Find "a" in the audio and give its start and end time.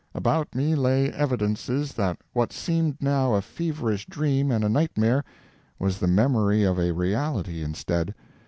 3.35-3.41, 4.63-4.67, 6.79-6.91